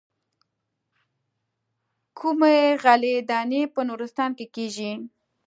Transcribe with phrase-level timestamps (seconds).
[2.17, 4.91] کومې غلې دانې په نورستان کې کېږي.